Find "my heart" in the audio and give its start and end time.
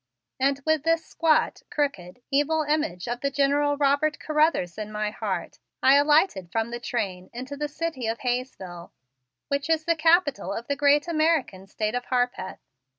4.91-5.59